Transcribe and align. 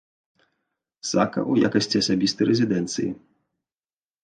Сака 1.09 1.41
ў 1.51 1.69
якасці 1.69 1.95
асабістай 2.05 2.45
рэзідэнцыі. 2.55 3.09